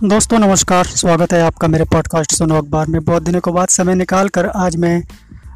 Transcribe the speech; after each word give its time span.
दोस्तों, 0.00 0.38
नमस्कार। 0.38 0.84
स्वागत 0.86 1.32
है 1.32 1.40
आपका 1.42 1.68
मेरे 1.68 1.84
पॉडकास्ट 1.84 2.32
सुनो 2.32 2.54
अखबार 2.54 2.86
में। 2.86 3.00
बहुत 3.04 3.22
दिनों 3.22 3.40
के 3.40 3.50
बाद 3.50 3.68
समय 3.68 3.94
निकाल 3.94 4.28
कर 4.28 4.46
आज 4.48 4.76
मैं 4.76 5.02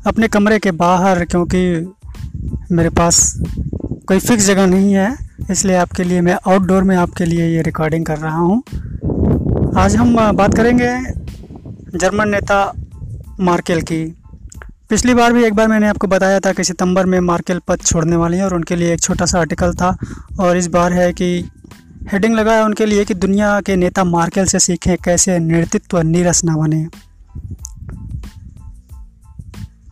अपने 0.07 0.29
कमरे 0.29 0.59
के 0.59 0.71
बाहर, 0.73 1.25
क्योंकि 1.25 1.61
मेरे 2.73 2.91
पास 2.91 3.33
कोई 4.09 4.19
फिक्स 4.19 4.46
जगह 4.46 4.66
नहीं 4.66 4.93
है, 4.95 5.16
इसलिए 5.51 5.77
आपके 5.77 6.05
लिए 6.05 6.20
मैं 6.20 6.37
आउटडोर 6.46 6.83
में 6.83 6.96
आपके 6.96 7.25
लिए 7.25 7.46
ये 7.46 7.62
रिकॉर्डिंग 7.62 8.05
कर 8.07 8.19
रहा 8.19 8.38
हूँ। 8.38 8.62
आज 9.77 9.96
हम 9.96 10.15
बात 10.33 10.55
करेंगे 10.55 10.92
जर्मन 11.98 12.29
नेता 12.29 12.61
मार्केल 13.41 13.83
की। 13.83 14.05
पिछली 14.91 15.15
बार 15.15 15.33
भी 15.33 15.45
एक 15.45 15.55
बार 15.55 15.69
मैंने 15.69 15.88
आपको 15.88 16.06
बताया 16.06 16.41
था 16.41 16.52
कि 16.52 16.65
सितंबर 16.65 17.06
में 17.06 17.19
मार्केल 17.23 17.61
पद 17.69 17.83
छोड़ने 17.83 18.16
वाली 18.16 18.37
हैं, 18.37 18.45
और 18.45 18.55
उनके 18.55 18.77
लिए 18.77 18.92
एक 18.95 19.01
छोटा 19.01 19.27
सा 19.27 19.38
आर्टिकल 19.38 19.74
था, 19.74 19.97
और 20.41 20.56
इस 20.56 20.66
बार 20.69 20.92
है 20.92 21.12
कि 21.12 21.51
हेडिंग 22.13 22.35
लगा 22.35 22.53
है 22.53 22.65
उनके 22.65 22.87
लिए 22.87 23.05
कि 23.05 23.15
दुनिया 23.15 23.61
के 23.61 23.77
नेता 23.77 24.05
मार्केल 24.05 24.45
से 24.45 24.59
सीखें 24.59 24.97
कैसे 25.05 25.39
नेतृत्व 25.39 26.01
नीरस 26.01 26.45
न 26.45 26.55
बने। 26.55 26.87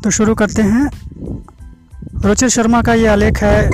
तो 0.05 0.11
शुरू 0.11 0.35
करते 0.35 0.62
हैं। 0.62 0.91
रोचित 2.25 2.48
शर्मा 2.48 2.83
का 2.83 2.95
ये 2.95 3.07
आलेख 3.07 3.43
है 3.43 3.71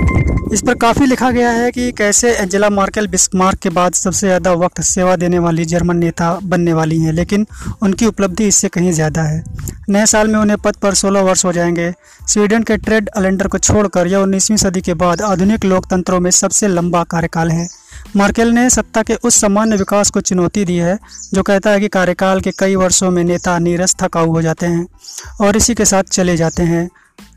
इस 0.52 0.62
पर 0.62 0.74
काफ़ी 0.74 1.06
लिखा 1.06 1.30
गया 1.30 1.50
है 1.50 1.70
कि 1.72 1.90
कैसे 1.92 2.30
एंजेला 2.32 2.68
मार्केल 2.70 3.06
बिस्मार्क 3.06 3.58
के 3.58 3.70
बाद 3.70 3.94
सबसे 3.94 4.26
ज़्यादा 4.26 4.52
वक्त 4.52 4.80
सेवा 4.80 5.16
देने 5.16 5.38
वाली 5.38 5.64
जर्मन 5.64 5.96
नेता 5.96 6.32
बनने 6.44 6.72
वाली 6.72 6.98
हैं, 6.98 7.12
लेकिन 7.12 7.46
उनकी 7.82 8.06
उपलब्धि 8.06 8.46
इससे 8.48 8.68
कहीं 8.68 8.92
ज़्यादा 8.92 9.22
है। 9.22 9.42
नए 9.88 10.06
साल 10.06 10.28
में 10.28 10.38
उन्हें 10.38 10.58
पद 10.58 10.76
पर 10.76 10.94
16 10.94 11.22
वर्ष 11.22 11.44
हो 11.44 11.52
जाएँगे। 11.52 11.92
स्वीडन 12.28 12.62
के 12.62 12.76
ट्रेड 12.76 13.08
अलेंडर 13.08 13.48
को 13.48 13.58
छोड़कर 13.58 14.06
यह 14.06 14.18
उन्नीसवीं 14.18 14.56
सदी 14.56 14.80
के 14.80 14.94
बाद 14.94 15.22
आधुनिक 15.22 15.64
लोकतंत्रों 15.64 16.20
में 16.20 16.30
सबसे 16.30 16.68
लंबा 16.68 17.02
कार्यकाल 17.06 17.50
है। 17.50 17.68
मार्केल 18.16 18.48
ने 18.48 18.68
सत्ता 18.70 19.02
के 19.02 19.14
उस 19.14 19.40
सामान्य 19.40 19.76
विकास 19.76 20.10
को 20.10 20.20
चुनौती 20.20 20.64
दी 20.64 20.76
है, 20.76 20.98
जो 21.34 21.42
कहता 21.42 21.70
है 21.70 21.80
कि 21.80 21.88
कार्यकाल 21.88 22.40
के 22.40 22.50
कई 22.58 22.76
वर्षों 22.76 23.10
में 23.10 23.22
नेता 23.24 23.58
नीरस 23.58 23.94
थकाऊ 24.02 24.32
हो 24.32 24.42
जाते 24.42 24.66
हैं 24.66 24.86
और 25.40 25.56
इसी 25.56 25.74
के 25.74 25.84
साथ 25.84 26.12
चले 26.12 26.36
जाते 26.36 26.62
हैं। 26.62 26.88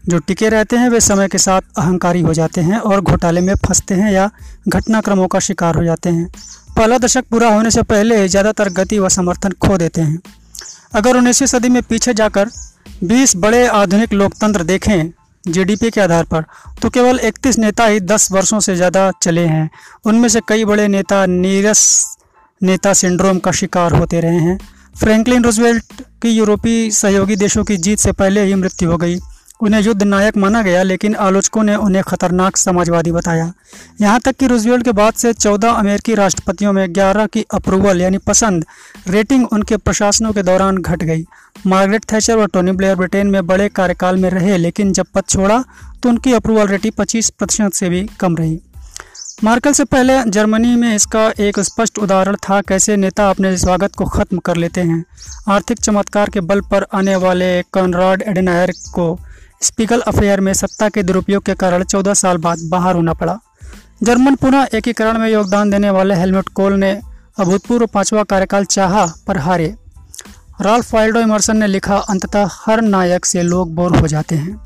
जो 0.03 0.17
टिके 0.19 0.49
रहते 0.49 0.75
हैं, 0.75 0.89
वे 0.89 0.99
समय 1.01 1.27
के 1.27 1.37
साथ 1.37 1.61
अहंकारी 1.77 2.21
हो 2.21 2.33
जाते 2.33 2.61
हैं 2.61 2.79
और 2.79 3.01
घोटाले 3.01 3.41
में 3.41 3.53
फंसते 3.57 3.95
हैं 3.95 4.11
या 4.11 4.29
घटनाक्रमों 4.67 5.27
का 5.27 5.39
शिकार 5.39 5.75
हो 5.75 5.83
जाते 5.83 6.09
हैं। 6.09 6.27
पहला 6.77 6.97
दशक 6.97 7.25
पूरा 7.31 7.49
होने 7.49 7.71
से 7.71 7.81
पहले 7.83 8.27
ज़्यादातर 8.27 8.69
गति 8.71 8.99
व 8.99 9.09
समर्थन 9.09 9.51
खो 9.61 9.77
देते 9.77 10.01
हैं। 10.01 10.19
अगर 10.95 11.17
उन्नीसवीं 11.17 11.47
सदी 11.47 11.69
में 11.69 11.81
पीछे 11.83 12.13
जाकर 12.13 12.49
20 13.05 13.35
बड़े 13.37 13.65
आधुनिक 13.69 14.13
लोकतंत्र 14.13 14.63
देखें 14.65 15.11
जीडीपी 15.43 15.89
के 15.89 16.01
आधार 16.01 16.23
पर 16.23 16.43
तो 16.81 16.89
केवल 16.89 17.19
31 17.19 17.57
नेता 17.59 17.85
ही 17.85 17.99
10 18.01 18.31
वर्षों 18.31 18.59
से 18.59 18.75
ज़्यादा 18.75 19.09
चले 19.21 19.45
हैं। 19.45 19.69
उनमें 20.05 20.27
से 20.29 20.41
कई 20.47 20.65
बड़े 20.65 20.87
नेता 20.87 21.25
नीरस 21.27 21.81
नेता 22.61 22.93
सिंड्रोम 22.93 23.39
का 23.39 23.51
शिकार 23.51 23.93
होते 23.93 24.19
रहे 24.21 24.39
हैं। 24.39 24.57
फ्रैंकलिन 24.95 25.43
रोजवेल्ट 25.43 26.01
की 26.21 26.29
यूरोपीय 26.29 26.89
सहयोगी 26.91 27.35
देशों 27.35 27.63
की 27.63 27.77
जीत 27.77 27.99
से 27.99 28.11
पहले 28.13 28.43
ही 28.43 28.55
मृत्यु 28.55 28.91
हो 28.91 28.97
गई। 28.97 29.17
उन्हें 29.61 29.81
युद्ध 29.81 30.03
नायक 30.03 30.37
माना 30.37 30.61
गया, 30.61 30.83
लेकिन 30.83 31.15
आलोचकों 31.15 31.63
ने 31.63 31.75
उन्हें 31.75 32.03
खतरनाक 32.03 32.57
समाजवादी 32.57 33.11
बताया। 33.11 33.51
यहाँ 34.01 34.19
तक 34.19 34.35
कि 34.35 34.47
रूजवेल्ट 34.47 34.85
के 34.85 34.91
बाद 34.91 35.13
से 35.13 35.33
14 35.33 35.71
अमेरिकी 35.71 36.15
राष्ट्रपतियों 36.15 36.73
में 36.73 36.93
11 36.93 37.27
की 37.27 37.45
अप्रूवल, 37.53 38.01
यानी 38.01 38.17
पसंद, 38.17 38.65
रेटिंग 39.07 39.47
उनके 39.53 39.77
प्रशासनों 39.77 40.31
के 40.33 40.43
दौरान 40.43 40.77
घट 40.77 41.03
गई। 41.03 41.25
मार्गरेट 41.67 42.05
थैचर 42.13 42.37
और 42.37 42.47
टोनी 42.47 42.71
ब्लेयर 42.71 42.95
ब्रिटेन 42.95 43.27
में 43.27 43.45
बड़े 43.47 43.69
कार्यकाल 43.69 44.17
में 44.17 44.29
रहे, 44.29 44.57
लेकिन 44.57 44.93
जब 44.93 45.05
पद 45.15 45.23
छोड़ा 45.29 45.63
तो 46.03 46.09
उनकी 46.09 46.33
अप्रूवल 46.33 46.67
रेटिंग 46.67 46.93
पच्चीस 46.93 47.29
प्रतिशत 47.29 47.73
से 47.73 47.89
भी 47.89 48.07
कम 48.19 48.35
रही। 48.35 48.59
मार्कल 49.43 49.73
से 49.73 49.83
पहले 49.83 50.13
जर्मनी 50.23 50.75
में 50.75 50.93
इसका 50.95 51.31
एक 51.39 51.59
स्पष्ट 51.59 51.99
उदाहरण 51.99 52.35
था, 52.35 52.61
कैसे 52.61 52.95
नेता 52.97 53.29
अपने 53.29 53.57
स्वागत 53.57 53.95
को 53.95 54.05
खत्म 54.05 54.37
कर 54.37 54.55
लेते 54.55 54.81
हैं। 54.81 55.03
आर्थिक 55.49 55.79
चमत्कार 55.79 56.29
के 56.29 56.39
बल 56.41 56.61
पर 56.61 56.85
आने 56.93 57.15
वाले 57.15 57.61
कॉनराड 57.71 58.23
एडेनायर 58.27 58.71
को 58.93 59.13
स्पीकल 59.61 59.99
अफेयर 59.99 60.41
में 60.41 60.53
सत्ता 60.53 60.89
के 60.89 61.03
दुरुपयोग 61.03 61.43
के 61.43 61.53
कारण 61.53 61.83
14 61.83 62.13
साल 62.13 62.37
बाद 62.37 62.59
बाहर 62.63 62.95
होना 62.95 63.13
पड़ा। 63.13 63.39
जर्मन 64.03 64.35
पुनः 64.35 64.67
एकीकरण 64.73 65.17
में 65.17 65.29
योगदान 65.29 65.69
देने 65.69 65.89
वाले 65.89 66.15
हेलमेट 66.15 66.49
कोल 66.49 66.73
ने 66.73 67.01
अभूतपूर्व 67.39 67.87
पांचवा 67.87 68.23
कार्यकाल 68.23 68.65
चाहा 68.65 69.13
पर 69.27 69.37
हारे। 69.37 69.75
राल्फ 70.61 70.93
वाइल्डो 70.93 71.19
इमर्सन 71.19 71.57
ने 71.57 71.67
लिखा, 71.67 71.97
अंततः 71.97 72.47
हर 72.51 72.81
नायक 72.81 73.25
से 73.25 73.41
लोग 73.41 73.75
बोर 73.75 73.97
हो 73.97 74.07
जाते 74.07 74.35
हैं। 74.35 74.61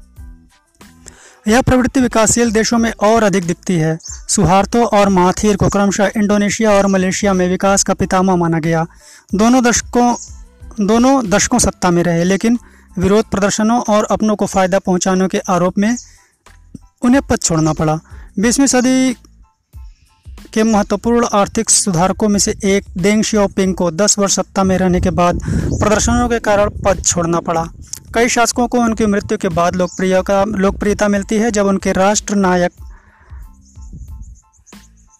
यह 1.47 1.61
प्रवृत्ति 1.61 1.99
विकासशील 1.99 2.51
देशों 2.51 2.77
में 2.77 2.91
और 2.91 3.23
अधिक 3.23 3.47
दिखती 3.47 3.75
है। 3.75 3.97
सुहार्तो 4.29 4.85
और 4.85 5.09
महाथीर 5.09 5.55
को 5.55 5.69
क्रमशः 5.69 6.11
इंडोनेशिया 6.17 6.71
और 6.71 6.87
मलेशिया 6.87 7.33
में 7.33 7.49
विकास 7.49 7.83
का 7.83 7.93
पितामह 7.93 8.35
माना 8.35 8.59
गया। 8.59 8.85
दोनों 9.35 9.63
दशकों 9.63 10.15
दोनों 10.81 11.29
दशकों 11.29 11.59
सत्ता 11.59 11.91
में 11.91 12.03
रहे, 12.03 12.23
लेकिन 12.23 12.59
विरोध 12.97 13.25
प्रदर्शनों 13.25 13.81
और 13.89 14.03
अपनों 14.03 14.35
को 14.35 14.45
फ़ायदा 14.45 14.79
पहुँचाने 14.79 15.27
के 15.27 15.39
आरोप 15.49 15.77
में 15.77 15.95
उन्हें 17.01 17.21
पद 17.21 17.41
छोड़ना 17.41 17.73
पड़ा। 17.73 17.99
बीसवीं 18.39 18.67
सदी 18.67 19.13
के 20.53 20.63
महत्वपूर्ण 20.63 21.27
आर्थिक 21.33 21.69
सुधारकों 21.69 22.29
में 22.29 22.39
से 22.39 22.55
एक 22.63 22.85
डेंग 22.97 23.23
शियोपिंग 23.23 23.75
को 23.75 23.91
10 23.91 24.19
वर्ष 24.19 24.35
सत्ता 24.35 24.63
में 24.63 24.77
रहने 24.77 25.01
के 25.01 25.09
बाद 25.09 25.39
प्रदर्शनों 25.79 26.29
के 26.29 26.39
कारण 26.39 26.69
पद 26.85 27.03
छोड़ना 27.05 27.39
पड़ा। 27.39 27.65
कई 28.13 28.29
शासकों 28.29 28.67
को 28.67 28.79
उनकी 28.79 29.05
मृत्यु 29.05 29.37
के 29.37 29.49
बाद 29.49 29.75
लोकप्रिय 29.75 30.21
का 30.21 30.43
लोकप्रियता 30.43 31.07
मिलती 31.07 31.35
है 31.35 31.51
जब 31.51 31.65
उनके 31.65 31.91
राष्ट्र 31.91 32.35
नायक 32.35 32.71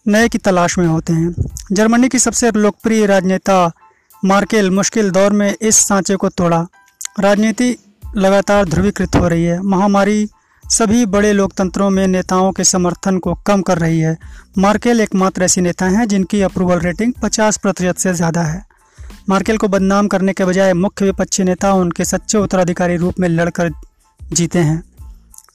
नए 0.08 0.28
की 0.28 0.38
तलाश 0.38 0.78
में 0.78 0.86
होते 0.86 1.12
हैं। 1.12 1.34
जर्मनी 1.72 2.08
की 2.08 2.18
सबसे 2.18 2.50
लोकप्रिय 2.50 3.06
राजनेता 3.06 3.72
मार्केल 4.24 4.70
मुश्किल 4.70 5.10
दौर 5.10 5.32
में 5.32 5.54
इस 5.62 5.76
सांचे 5.76 6.16
को 6.16 6.28
तोड़ा। 6.28 6.66
राजनीति 7.18 7.76
लगातार 8.16 8.64
ध्रुवीकृत 8.64 9.16
हो 9.16 9.28
रही 9.28 9.44
है। 9.44 9.60
महामारी 9.60 10.28
सभी 10.64 11.04
बड़े 11.06 11.32
लोकतंत्रों 11.32 11.88
में 11.90 12.06
नेताओं 12.06 12.50
के 12.52 12.64
समर्थन 12.64 13.18
को 13.18 13.34
कम 13.46 13.62
कर 13.62 13.78
रही 13.78 14.00
है। 14.00 14.16
मार्केल 14.58 15.00
एकमात्र 15.00 15.42
ऐसी 15.42 15.60
नेता 15.60 15.86
हैं 15.86 16.06
जिनकी 16.08 16.40
अप्रूवल 16.42 16.80
रेटिंग 16.80 17.12
50 17.22 17.56
प्रतिशत 17.56 17.98
से 17.98 18.12
ज़्यादा 18.14 18.42
है। 18.42 18.62
मार्केल 19.28 19.56
को 19.56 19.68
बदनाम 19.68 20.08
करने 20.08 20.32
के 20.32 20.44
बजाय 20.44 20.72
मुख्य 20.74 21.04
विपक्षी 21.04 21.44
नेता 21.44 21.72
उनके 21.72 22.04
सच्चे 22.04 22.38
उत्तराधिकारी 22.38 22.96
रूप 22.96 23.20
में 23.20 23.28
लड़कर 23.28 23.70
जीते 24.20 24.58
हैं। 24.58 24.82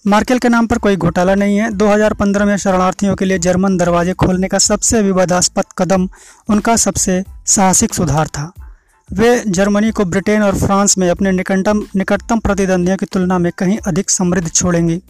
मार्केल 0.08 0.40
के 0.40 0.50
नाम 0.50 0.68
पर 0.68 0.78
कोई 0.78 0.96
घोटाला 0.96 1.36
नहीं 1.36 1.58
है। 1.58 1.70
2015 1.72 2.46
में 2.46 2.56
शरणार्थियों 2.58 3.16
के 3.16 3.26
लिए 3.26 3.40
जर्मन 3.40 3.78
दरवाजे 3.78 4.14
खोलने 4.14 4.48
का 4.48 4.58
सबसे 4.60 5.02
विवादास्पद 5.02 5.66
कदम 5.78 6.10
उनका 6.50 6.76
सबसे 6.76 7.24
साहसिक 7.48 7.94
सुधार 7.94 8.28
था। 8.28 8.52
वे 9.14 9.44
जर्मनी 9.48 9.92
को 9.92 10.06
ब्रिटेन 10.06 10.42
और 10.42 10.58
फ्रांस 10.58 10.98
में 10.98 11.10
अपने 11.10 11.32
निकटतम 11.32 11.84
निकटतम 11.96 12.40
प्रतिद्वंदियों 12.40 12.98
की 12.98 13.06
तुलना 13.06 13.38
में 13.38 13.52
कहीं 13.58 13.78
अधिक 13.78 14.10
समृद्ध 14.10 14.52
छोड़ेंगी। 14.52 15.02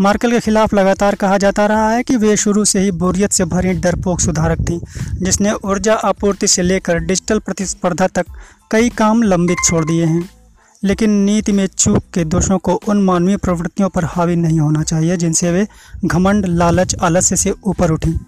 मार्केल 0.00 0.30
के 0.30 0.40
खिलाफ 0.40 0.74
लगातार 0.74 1.14
कहा 1.14 1.38
जाता 1.38 1.66
रहा 1.66 1.90
है 1.90 2.02
कि 2.02 2.16
वे 2.16 2.36
शुरू 2.36 2.64
से 2.64 2.80
ही 2.80 2.90
बोरियत 2.90 3.32
से 3.32 3.44
भरी 3.44 3.72
डरपोक 3.72 4.20
सुधारक 4.20 4.60
थी, 4.60 4.80
जिसने 5.14 5.52
ऊर्जा 5.52 5.94
आपूर्ति 5.94 6.46
से 6.46 6.62
लेकर 6.62 6.98
डिजिटल 6.98 7.38
प्रतिस्पर्धा 7.38 8.06
तक 8.06 8.26
कई 8.70 8.88
काम 8.88 9.22
लंबित 9.22 9.56
छोड़ 9.64 9.84
दिए 9.84 10.04
हैं। 10.04 10.30
लेकिन 10.84 11.10
नीति 11.10 11.52
में 11.52 11.66
चूक 11.66 12.02
के 12.14 12.24
दोषों 12.24 12.58
को 12.58 12.80
उन 12.88 13.02
मानवीय 13.02 13.36
प्रवृत्तियों 13.36 13.88
पर 13.88 14.04
हावी 14.04 14.36
नहीं 14.36 14.60
होना 14.60 14.82
चाहिए, 14.82 15.16
जिनसे 15.16 15.50
वे 15.50 15.68
घमंड, 16.04 16.46
लालच, 16.46 16.94
आलस्य 17.02 17.36
से 17.36 17.54
ऊपर 17.64 17.90
उठी। 17.90 18.20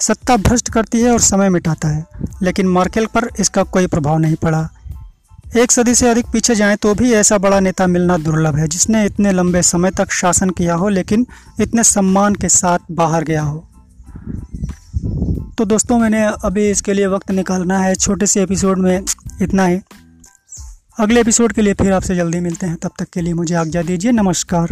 सत्ता 0.00 0.36
भ्रष्ट 0.36 0.70
करती 0.70 1.00
है 1.00 1.12
और 1.12 1.20
समय 1.20 1.48
मिटाता 1.48 1.88
है। 1.88 2.06
लेकिन 2.42 2.66
मार्केल 2.66 3.06
पर 3.06 3.28
इसका 3.40 3.62
कोई 3.62 3.86
प्रभाव 3.86 4.18
नहीं 4.18 4.34
पड़ा। 4.34 4.68
एक 5.56 5.72
सदी 5.72 5.94
से 5.94 6.08
अधिक 6.08 6.26
पीछे 6.26 6.54
जाएँ 6.54 6.76
तो 6.76 6.94
भी 6.94 7.12
ऐसा 7.12 7.38
बड़ा 7.38 7.60
नेता 7.60 7.86
मिलना 7.86 8.16
दुर्लभ 8.16 8.56
है, 8.56 8.68
जिसने 8.68 9.06
इतने 9.06 9.32
लंबे 9.32 9.62
समय 9.62 9.90
तक 9.90 10.12
शासन 10.12 10.50
किया 10.50 10.74
हो, 10.74 10.88
लेकिन 10.88 11.26
इतने 11.60 11.84
सम्मान 11.84 12.34
के 12.34 12.48
साथ 12.48 12.78
बाहर 12.90 13.24
गया 13.24 13.42
हो। 13.42 13.68
तो 15.58 15.64
दोस्तों, 15.64 15.98
मैंने 15.98 16.24
अभी 16.44 16.70
इसके 16.70 16.92
लिए 16.92 17.06
वक्त 17.06 17.30
निकालना 17.30 17.78
है। 17.78 17.94
छोटे 17.94 18.26
से 18.26 18.42
एपिसोड 18.42 18.78
में 18.78 19.02
इतना 19.42 19.66
ही। 19.66 19.80
अगले 20.98 21.20
एपिसोड 21.20 21.52
के 21.52 21.62
लिए 21.62 21.74
फिर 21.74 21.92
आपसे 21.92 22.16
जल्दी 22.16 22.40
मिलते 22.40 22.66
हैं। 22.66 22.76
तब 22.76 22.90
तक 22.98 23.08
के 23.08 23.20
लिए 23.20 23.34
मुझे 23.34 23.54
आज्ञा 23.54 23.82
दीजिए। 23.82 24.12
नमस्कार। 24.12 24.68